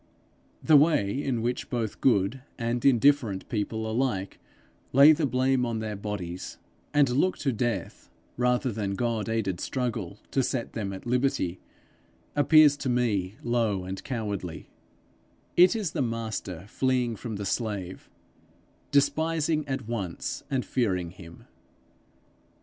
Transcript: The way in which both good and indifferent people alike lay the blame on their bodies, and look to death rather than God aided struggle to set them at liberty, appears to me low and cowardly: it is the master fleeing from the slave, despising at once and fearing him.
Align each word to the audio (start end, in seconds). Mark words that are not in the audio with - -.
The 0.63 0.77
way 0.77 1.11
in 1.23 1.43
which 1.43 1.69
both 1.69 2.01
good 2.01 2.41
and 2.57 2.83
indifferent 2.83 3.47
people 3.49 3.87
alike 3.87 4.39
lay 4.93 5.11
the 5.11 5.27
blame 5.27 5.63
on 5.63 5.77
their 5.77 5.95
bodies, 5.95 6.57
and 6.91 7.07
look 7.09 7.37
to 7.37 7.53
death 7.53 8.09
rather 8.35 8.71
than 8.71 8.95
God 8.95 9.29
aided 9.29 9.59
struggle 9.59 10.17
to 10.31 10.41
set 10.41 10.73
them 10.73 10.91
at 10.91 11.05
liberty, 11.05 11.59
appears 12.35 12.77
to 12.77 12.89
me 12.89 13.35
low 13.43 13.83
and 13.83 14.03
cowardly: 14.03 14.71
it 15.55 15.75
is 15.75 15.91
the 15.91 16.01
master 16.01 16.65
fleeing 16.67 17.15
from 17.15 17.35
the 17.35 17.45
slave, 17.45 18.09
despising 18.89 19.67
at 19.67 19.87
once 19.87 20.41
and 20.49 20.65
fearing 20.65 21.11
him. 21.11 21.43